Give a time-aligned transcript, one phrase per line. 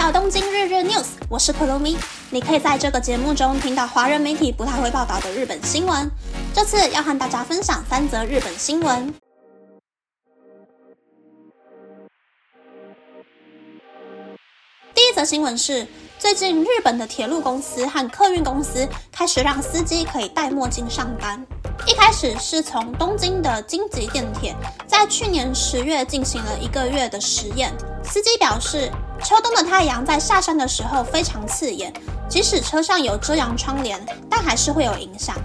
[0.00, 1.94] 到东京日日 news，我是可露咪。
[2.30, 6.10] 你可以在这个节目中听到华人媒体不太会报道的日本新闻。
[6.54, 9.12] 这次要和大家分享三则日本新闻。
[14.94, 15.86] 第一则新闻是，
[16.18, 21.46] 最近日本的铁路公司和客运公司开始让司机可以戴墨镜上班。
[21.86, 24.56] 一开始是从东京的京急电铁，
[24.86, 27.70] 在去年十月进行了一个月的实验。
[28.02, 28.90] 司机表示，
[29.22, 31.92] 秋冬的太阳在下山的时候非常刺眼，
[32.28, 35.36] 即使车上有遮阳窗帘，但还是会有影响。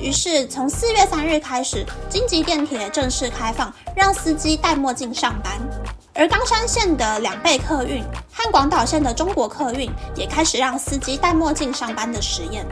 [0.00, 5.52] 于是从四月三日开始，京急电铁正式开放，让司机戴墨镜上班。
[6.14, 12.66] 而冈山县的两倍客运和广岛县的中国客运也开始让司机戴墨镜上班的实验。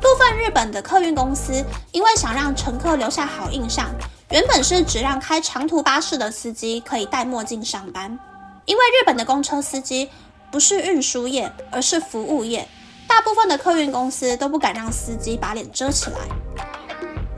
[0.00, 3.88] 部分日本的客运公司因为想让乘客留下好印象，
[4.30, 8.18] 原本是只让开长途巴士的司机可以戴墨镜上班。
[8.66, 10.08] 因为日本的公车司机
[10.50, 12.68] 不是运输业，而是服务业，
[13.08, 16.18] 大部分的客运公司都不敢让司机把脸遮起来。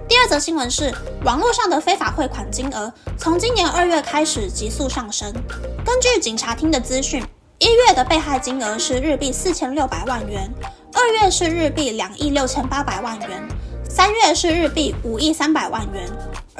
[0.09, 0.93] 第二则新闻是，
[1.25, 5.33] 网络上的非法汇款金额从今年二月开始急速上升。
[5.85, 7.25] 根据警察厅的资讯，
[7.59, 10.53] 一月的被害金额是日币四千六百万元，
[10.93, 13.49] 二月是日币两亿六千八百万元，
[13.89, 16.07] 三月是日币五亿三百万元，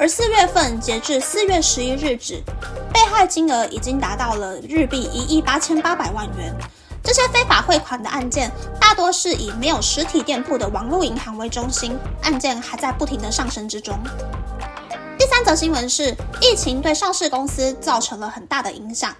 [0.03, 2.43] 而四月份截至四月十一日止，
[2.93, 6.53] 被害金额已经达到了日币一亿八千八百万元。
[7.01, 13.97] 这些非法汇款的案件，大多是以没有实体店铺的网络银行为中心，案件还在不停的上升之中。
[15.17, 19.15] 第三则新闻是，疫情对上市公司造成了很大的影响。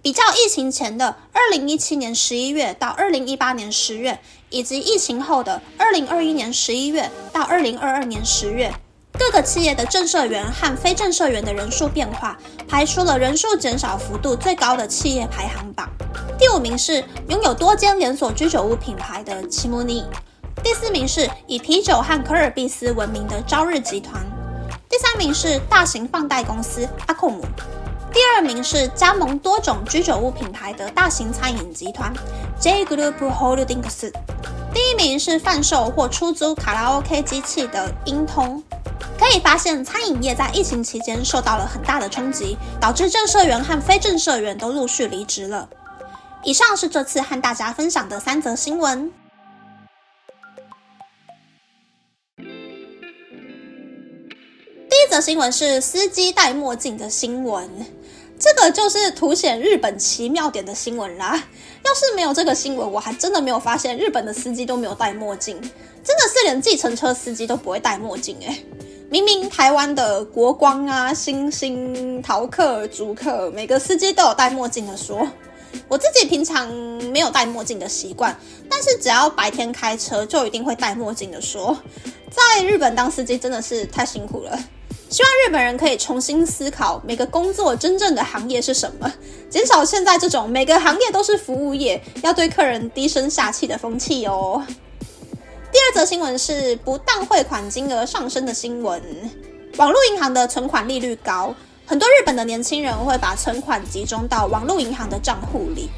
[0.00, 8.72] 比较疫情前的二零一七年十一月到二零一八年十月，以及疫情后的二零二一年十一月到二零二二年十月，
[9.18, 12.38] 各个企业的正社员和非正社员的人数变化，
[12.68, 15.88] 排出了人数减少幅度最高的企业排行榜。
[16.38, 20.04] 第五名是拥有多间连锁居酒屋品牌的奇姆尼，
[20.62, 24.24] 第四名是以啤酒和可尔必斯闻名的朝日集团，
[24.88, 27.44] 第三名是大型放贷公司阿库姆。
[28.12, 32.12] 第二名是加盟多种居酒屋品牌的大型餐饮集团
[32.60, 34.12] J Group Holdings。
[34.72, 38.62] 第一名是贩售或出租卡拉 OK 机器的英通。
[39.18, 45.68] 可以发现，餐饮业在疫情期间受到了很大的冲击，导致正社员和非正社员都陆续离职了。
[46.44, 49.12] 以上是这次和大家分享的三则新闻。
[54.88, 57.68] 第一则新闻是司机戴墨镜的新闻。
[58.38, 61.42] 这个就是凸显日本奇妙点的新闻啦！
[61.84, 68.64] 要是没有这个新闻，我还真的没有发现日本的司机都没有戴墨镜，真的是连计程车司机都不会戴墨镜诶
[69.10, 75.26] 明明台湾的国光啊、星星、逃客、竹客，每个司机都有戴墨镜的说，
[75.88, 76.70] 我自己平常
[77.10, 78.38] 没有戴墨镜的习惯，
[78.68, 81.74] 但是只要白天开车就一定会戴墨镜的说，
[82.30, 84.58] 在日本当司机真的是太辛苦了。
[85.10, 89.10] 希望日本人可以重新思考每个工作真正的行业是什么，
[89.48, 94.62] 减少现在这种每个行业都是服务业，要对客人低声下气的风气哦。
[95.72, 99.02] 第二则新闻是不当汇款金额上升的新闻，
[99.78, 101.54] 网络银行的存款利率高，
[101.86, 105.88] 很多日本的年轻人会把存款集中到网络银行的账户里。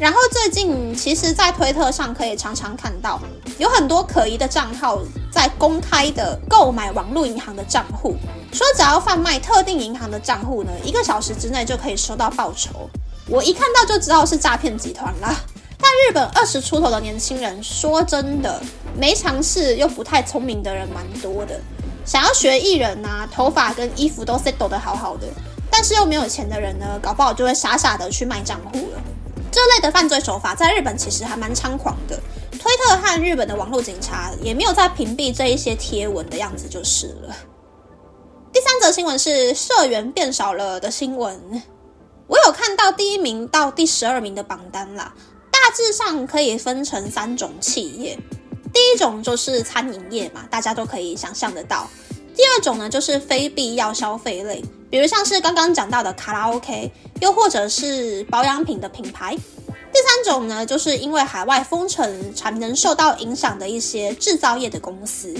[0.00, 3.20] 然后最近，其实，在推特上可以常常看到，
[3.58, 4.98] 有很多可疑的账号
[5.30, 8.16] 在公开的购买网络银行的账户，
[8.50, 12.88] 说只要贩卖特定银行的账户呢，一个小时之内就可以收到报酬。
[13.28, 15.36] 我一看到就知道是诈骗集团啦。
[15.78, 18.58] 但日本二十出头的年轻人，说真的，
[18.96, 21.60] 没尝试又不太聪明的人蛮多的。
[22.06, 25.26] 想要学艺人啊，头发跟衣服都 set 得好好的，
[25.70, 29.02] 但是又没有钱的人呢，搞不好就会傻傻的去卖账户了。
[29.52, 32.18] 这类的犯罪手法在日本其实还蛮猖狂的，
[32.52, 37.36] 推特和日本的网络警察也没有在屏蔽这一些贴文的样子就是了。
[38.52, 41.62] 第三则新闻是社员变少了的新闻，
[42.26, 45.14] 我有看到第一名到第十二名的榜单啦，
[45.50, 48.18] 大致上可以分成三种企业，
[48.72, 51.88] 第一种就是餐饮业嘛，大家都可以想象得到。
[52.34, 56.90] 第二种呢，就是非必要消费类，比如像是刚刚讲到的卡拉 OK，
[57.20, 59.36] 又或者是保养品的品牌。
[59.92, 65.34] 第三种呢，就是因为海外封城产能受到影响的一些制造业的公司。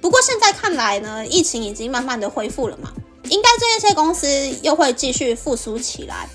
[0.00, 2.92] 不过现在看来呢，疫情已经慢慢的恢复了嘛，
[3.24, 4.26] 应该这一些公司
[4.62, 6.28] 又会继续复苏起来。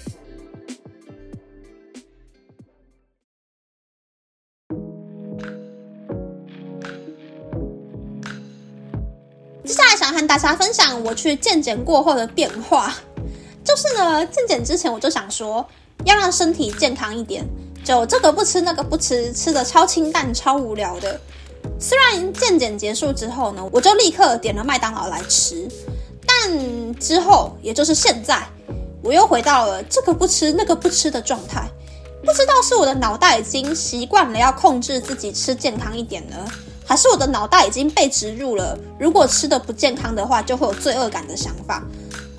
[10.16, 12.96] 和大家分享我去健检过后的变化，
[13.66, 15.66] 就是呢，健检之前我就想说
[16.06, 17.46] 要让身体健康一点，
[17.84, 21.20] 就这个不吃那个不吃，吃的超清淡超无聊的。
[21.78, 25.68] 虽然健检结束之后呢，我就立刻点了麦当劳来吃，
[26.26, 28.42] 但之后也就是现在，
[29.04, 31.68] 我又回到了这个不吃那个不吃的状态。
[32.24, 36.38] 不知道是我的脑袋已经习惯了要控制自己吃健康一点呢，
[36.86, 41.82] 还是我的脑袋已经被植入了如果吃的不健康的话就会有罪恶感的想法。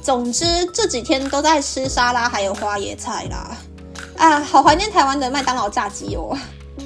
[0.03, 3.57] 总之这几天都在吃沙拉还有花椰菜啦，
[4.17, 6.39] 啊，好怀念台湾的麦当劳炸鸡哦。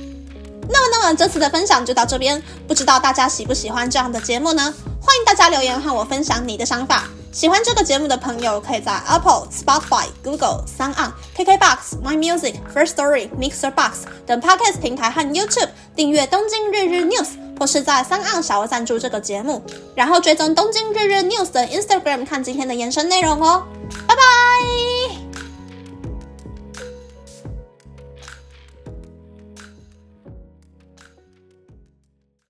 [0.72, 4.72] 那么，那么这次的分享就到这边，不知道大家喜不喜欢这样的节目呢？
[5.02, 7.08] 欢迎大家留言和我分享你的想法。
[7.32, 17.26] 喜欢这个节目的朋友，可以在 Apple、Spotify、Google、Sound On、KKBox、My Music、First Story、Mixer Box 等 Podcast 平台和 YouTube 订阅《东京日日 News》，
[17.60, 19.62] 或是在三岸小额赞助这个节目，
[19.94, 23.62] 然后追踪东京日日 news 的 Instagram 看今天的延伸内容哦。
[24.08, 25.29] 拜拜。